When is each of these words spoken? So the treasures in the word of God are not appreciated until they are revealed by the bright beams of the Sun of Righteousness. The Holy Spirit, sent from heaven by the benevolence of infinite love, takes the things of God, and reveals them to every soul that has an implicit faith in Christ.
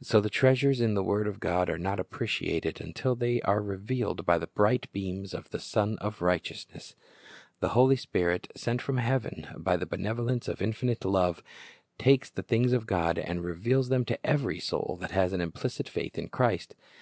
So 0.00 0.22
the 0.22 0.30
treasures 0.30 0.80
in 0.80 0.94
the 0.94 1.02
word 1.02 1.26
of 1.26 1.38
God 1.38 1.68
are 1.68 1.76
not 1.78 2.00
appreciated 2.00 2.80
until 2.80 3.14
they 3.14 3.42
are 3.42 3.60
revealed 3.60 4.24
by 4.24 4.38
the 4.38 4.46
bright 4.46 4.90
beams 4.90 5.34
of 5.34 5.50
the 5.50 5.58
Sun 5.58 5.98
of 5.98 6.22
Righteousness. 6.22 6.94
The 7.60 7.68
Holy 7.76 7.96
Spirit, 7.96 8.50
sent 8.56 8.80
from 8.80 8.96
heaven 8.96 9.48
by 9.58 9.76
the 9.76 9.84
benevolence 9.84 10.48
of 10.48 10.62
infinite 10.62 11.04
love, 11.04 11.42
takes 11.98 12.30
the 12.30 12.42
things 12.42 12.72
of 12.72 12.86
God, 12.86 13.18
and 13.18 13.44
reveals 13.44 13.90
them 13.90 14.06
to 14.06 14.26
every 14.26 14.60
soul 14.60 14.96
that 15.02 15.10
has 15.10 15.34
an 15.34 15.42
implicit 15.42 15.90
faith 15.90 16.16
in 16.16 16.30
Christ. 16.30 16.74